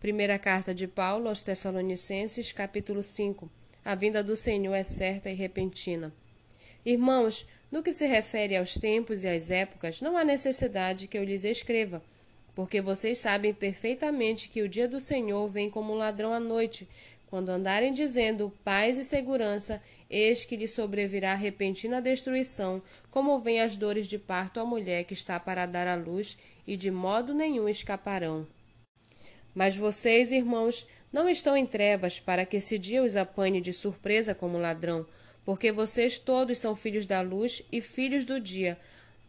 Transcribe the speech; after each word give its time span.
Primeira 0.00 0.38
carta 0.38 0.72
de 0.72 0.86
Paulo 0.86 1.28
aos 1.28 1.42
Tessalonicenses, 1.42 2.52
capítulo 2.52 3.02
5. 3.02 3.50
A 3.84 3.96
vinda 3.96 4.22
do 4.22 4.36
Senhor 4.36 4.72
é 4.72 4.84
certa 4.84 5.28
e 5.28 5.34
repentina. 5.34 6.12
Irmãos, 6.86 7.48
no 7.68 7.82
que 7.82 7.90
se 7.90 8.06
refere 8.06 8.56
aos 8.56 8.74
tempos 8.74 9.24
e 9.24 9.28
às 9.28 9.50
épocas, 9.50 10.00
não 10.00 10.16
há 10.16 10.24
necessidade 10.24 11.08
que 11.08 11.18
eu 11.18 11.24
lhes 11.24 11.42
escreva, 11.42 12.00
porque 12.54 12.80
vocês 12.80 13.18
sabem 13.18 13.52
perfeitamente 13.52 14.48
que 14.48 14.62
o 14.62 14.68
dia 14.68 14.86
do 14.86 15.00
Senhor 15.00 15.48
vem 15.48 15.68
como 15.68 15.92
um 15.92 15.98
ladrão 15.98 16.32
à 16.32 16.38
noite, 16.38 16.88
quando 17.26 17.48
andarem 17.48 17.92
dizendo 17.92 18.52
paz 18.62 18.98
e 18.98 19.04
segurança, 19.04 19.82
eis 20.08 20.44
que 20.44 20.54
lhe 20.54 20.68
sobrevirá 20.68 21.34
repentina 21.34 22.00
destruição, 22.00 22.80
como 23.10 23.40
vem 23.40 23.60
as 23.60 23.76
dores 23.76 24.06
de 24.06 24.16
parto 24.16 24.60
à 24.60 24.64
mulher 24.64 25.02
que 25.02 25.12
está 25.12 25.40
para 25.40 25.66
dar 25.66 25.88
à 25.88 25.96
luz, 25.96 26.38
e 26.64 26.76
de 26.76 26.88
modo 26.88 27.34
nenhum 27.34 27.68
escaparão. 27.68 28.46
Mas 29.54 29.76
vocês, 29.76 30.32
irmãos, 30.32 30.86
não 31.12 31.28
estão 31.28 31.56
em 31.56 31.66
trevas 31.66 32.20
para 32.20 32.44
que 32.44 32.58
esse 32.58 32.78
dia 32.78 33.02
os 33.02 33.16
apanhe 33.16 33.60
de 33.60 33.72
surpresa 33.72 34.34
como 34.34 34.58
ladrão, 34.58 35.06
porque 35.44 35.72
vocês 35.72 36.18
todos 36.18 36.58
são 36.58 36.76
filhos 36.76 37.06
da 37.06 37.20
luz 37.20 37.62
e 37.72 37.80
filhos 37.80 38.24
do 38.24 38.38
dia. 38.38 38.78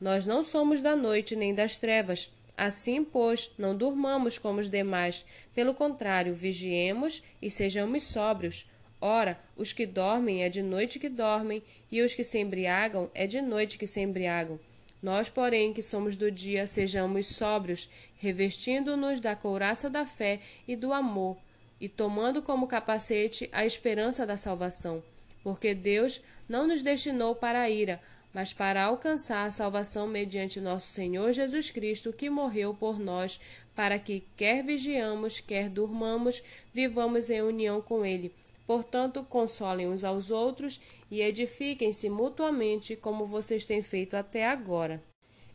Nós 0.00 0.26
não 0.26 0.42
somos 0.42 0.80
da 0.80 0.96
noite 0.96 1.36
nem 1.36 1.54
das 1.54 1.76
trevas. 1.76 2.32
Assim, 2.56 3.04
pois, 3.04 3.52
não 3.58 3.76
durmamos 3.76 4.38
como 4.38 4.60
os 4.60 4.70
demais, 4.70 5.26
pelo 5.54 5.74
contrário, 5.74 6.34
vigiemos 6.34 7.22
e 7.40 7.50
sejamos 7.50 8.04
sóbrios. 8.04 8.66
Ora, 8.98 9.38
os 9.56 9.74
que 9.74 9.84
dormem 9.84 10.42
é 10.42 10.48
de 10.48 10.62
noite 10.62 10.98
que 10.98 11.10
dormem, 11.10 11.62
e 11.92 12.00
os 12.00 12.14
que 12.14 12.24
se 12.24 12.38
embriagam 12.38 13.10
é 13.14 13.26
de 13.26 13.42
noite 13.42 13.76
que 13.76 13.86
se 13.86 14.00
embriagam. 14.00 14.58
Nós, 15.02 15.28
porém, 15.28 15.72
que 15.72 15.82
somos 15.82 16.16
do 16.16 16.30
dia, 16.30 16.66
sejamos 16.66 17.26
sóbrios, 17.26 17.88
revestindo-nos 18.18 19.20
da 19.20 19.36
couraça 19.36 19.90
da 19.90 20.06
fé 20.06 20.40
e 20.66 20.74
do 20.74 20.92
amor, 20.92 21.36
e 21.80 21.88
tomando 21.88 22.42
como 22.42 22.66
capacete 22.66 23.48
a 23.52 23.64
esperança 23.64 24.26
da 24.26 24.36
salvação. 24.36 25.02
Porque 25.42 25.74
Deus 25.74 26.20
não 26.48 26.66
nos 26.66 26.82
destinou 26.82 27.34
para 27.34 27.60
a 27.60 27.70
ira, 27.70 28.00
mas 28.32 28.52
para 28.52 28.84
alcançar 28.84 29.46
a 29.46 29.50
salvação 29.50 30.06
mediante 30.06 30.60
nosso 30.60 30.90
Senhor 30.90 31.32
Jesus 31.32 31.70
Cristo, 31.70 32.12
que 32.12 32.28
morreu 32.28 32.74
por 32.74 32.98
nós, 32.98 33.40
para 33.74 33.98
que, 33.98 34.24
quer 34.36 34.62
vigiamos, 34.64 35.40
quer 35.40 35.68
durmamos, 35.68 36.42
vivamos 36.72 37.30
em 37.30 37.42
união 37.42 37.80
com 37.80 38.04
Ele. 38.04 38.32
Portanto, 38.66 39.24
consolem 39.28 39.88
uns 39.88 40.02
aos 40.02 40.30
outros 40.30 40.80
e 41.10 41.20
edifiquem-se 41.20 42.08
mutuamente, 42.10 42.96
como 42.96 43.24
vocês 43.24 43.64
têm 43.64 43.82
feito 43.82 44.16
até 44.16 44.46
agora. 44.46 45.02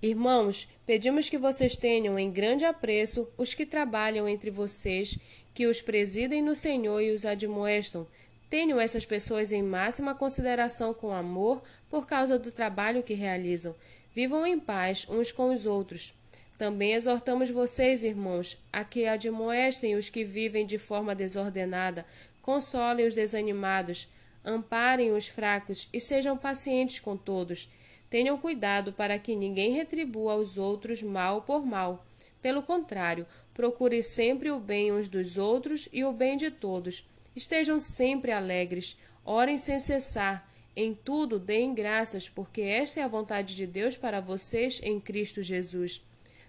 Irmãos, 0.00 0.68
pedimos 0.86 1.28
que 1.28 1.38
vocês 1.38 1.74
tenham 1.74 2.18
em 2.18 2.30
grande 2.30 2.64
apreço 2.64 3.28
os 3.36 3.54
que 3.54 3.66
trabalham 3.66 4.28
entre 4.28 4.50
vocês, 4.50 5.18
que 5.54 5.66
os 5.66 5.80
presidem 5.80 6.42
no 6.42 6.54
Senhor 6.54 7.00
e 7.00 7.10
os 7.10 7.24
admoestam, 7.24 8.06
Tenham 8.50 8.80
essas 8.80 9.04
pessoas 9.04 9.52
em 9.52 9.62
máxima 9.62 10.14
consideração 10.14 10.94
com 10.94 11.12
amor 11.12 11.62
por 11.90 12.06
causa 12.06 12.38
do 12.38 12.50
trabalho 12.50 13.02
que 13.02 13.12
realizam. 13.12 13.74
Vivam 14.14 14.46
em 14.46 14.58
paz 14.58 15.06
uns 15.08 15.30
com 15.30 15.52
os 15.52 15.66
outros. 15.66 16.14
Também 16.56 16.94
exortamos 16.94 17.50
vocês, 17.50 18.02
irmãos, 18.02 18.56
a 18.72 18.82
que 18.84 19.06
admoestem 19.06 19.96
os 19.96 20.08
que 20.08 20.24
vivem 20.24 20.66
de 20.66 20.78
forma 20.78 21.14
desordenada, 21.14 22.06
consolem 22.48 23.06
os 23.06 23.12
desanimados, 23.12 24.08
amparem 24.42 25.12
os 25.12 25.28
fracos 25.28 25.86
e 25.92 26.00
sejam 26.00 26.34
pacientes 26.34 26.98
com 26.98 27.14
todos. 27.14 27.68
Tenham 28.08 28.38
cuidado 28.38 28.90
para 28.90 29.18
que 29.18 29.36
ninguém 29.36 29.72
retribua 29.72 30.32
aos 30.32 30.56
outros 30.56 31.02
mal 31.02 31.42
por 31.42 31.66
mal. 31.66 32.06
Pelo 32.40 32.62
contrário, 32.62 33.26
procure 33.52 34.02
sempre 34.02 34.50
o 34.50 34.58
bem 34.58 34.90
uns 34.90 35.08
dos 35.08 35.36
outros 35.36 35.90
e 35.92 36.02
o 36.06 36.10
bem 36.10 36.38
de 36.38 36.50
todos 36.50 37.04
Estejam 37.36 37.78
sempre 37.78 38.32
alegres, 38.32 38.96
orem 39.26 39.58
sem 39.58 39.78
cessar, 39.78 40.50
em 40.74 40.94
tudo 40.94 41.38
deem 41.38 41.74
graças, 41.74 42.30
porque 42.30 42.62
esta 42.62 43.00
é 43.00 43.02
a 43.02 43.08
vontade 43.08 43.54
de 43.54 43.66
Deus 43.66 43.94
para 43.94 44.22
vocês 44.22 44.80
em 44.82 44.98
Cristo 44.98 45.42
Jesus. 45.42 46.02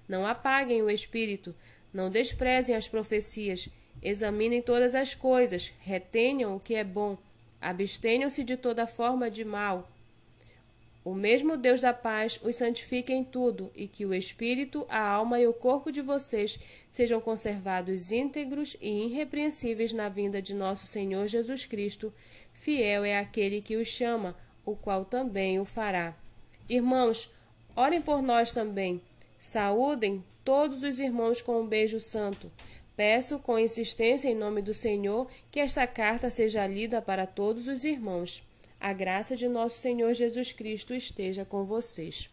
Não 0.07 0.25
apaguem 0.25 0.81
o 0.81 0.89
espírito, 0.89 1.53
não 1.93 2.09
desprezem 2.09 2.73
as 2.73 2.87
profecias, 2.87 3.67
examinem 4.01 4.61
todas 4.61 4.95
as 4.95 5.13
coisas, 5.15 5.71
retenham 5.81 6.55
o 6.55 6.59
que 6.59 6.75
é 6.75 6.83
bom, 6.83 7.17
abstenham-se 7.61 8.43
de 8.43 8.55
toda 8.55 8.87
forma 8.87 9.29
de 9.29 9.43
mal. 9.43 9.89
O 11.03 11.13
mesmo 11.13 11.57
Deus 11.57 11.81
da 11.81 11.93
paz 11.93 12.39
os 12.43 12.57
santifique 12.57 13.11
em 13.11 13.23
tudo, 13.23 13.71
e 13.75 13.87
que 13.87 14.05
o 14.05 14.13
espírito, 14.13 14.85
a 14.89 15.01
alma 15.01 15.39
e 15.39 15.47
o 15.47 15.53
corpo 15.53 15.91
de 15.91 16.01
vocês 16.01 16.59
sejam 16.89 17.21
conservados 17.21 18.11
íntegros 18.11 18.75
e 18.81 19.05
irrepreensíveis 19.05 19.93
na 19.93 20.09
vinda 20.09 20.41
de 20.41 20.53
nosso 20.53 20.85
Senhor 20.85 21.25
Jesus 21.25 21.65
Cristo. 21.65 22.13
Fiel 22.53 23.05
é 23.05 23.17
aquele 23.17 23.61
que 23.61 23.77
os 23.77 23.87
chama, 23.87 24.35
o 24.65 24.75
qual 24.75 25.05
também 25.05 25.59
o 25.59 25.65
fará. 25.65 26.13
Irmãos, 26.67 27.33
orem 27.75 28.01
por 28.01 28.21
nós 28.21 28.51
também. 28.51 29.01
Saúdem 29.39 30.23
todos 30.43 30.83
os 30.83 30.99
irmãos 30.99 31.41
com 31.41 31.61
um 31.61 31.67
beijo 31.67 31.99
santo. 31.99 32.51
Peço 32.99 33.39
com 33.39 33.57
insistência 33.57 34.27
em 34.27 34.35
nome 34.35 34.61
do 34.61 34.73
Senhor 34.73 35.25
que 35.49 35.61
esta 35.61 35.87
carta 35.87 36.29
seja 36.29 36.67
lida 36.67 37.01
para 37.01 37.25
todos 37.25 37.65
os 37.65 37.85
irmãos. 37.85 38.43
A 38.77 38.91
graça 38.91 39.37
de 39.37 39.47
nosso 39.47 39.79
Senhor 39.79 40.13
Jesus 40.13 40.51
Cristo 40.51 40.93
esteja 40.93 41.45
com 41.45 41.63
vocês. 41.63 42.29